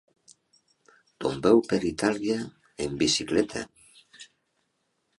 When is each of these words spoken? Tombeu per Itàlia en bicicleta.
Tombeu 1.25 1.61
per 1.69 1.79
Itàlia 1.91 2.39
en 2.87 2.99
bicicleta. 3.05 3.67